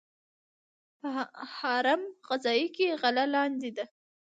هرم 1.55 2.01
غذایی 2.27 2.67
کې 2.75 2.87
غله 3.01 3.25
لاندې 3.35 3.69
ده. 3.77 3.85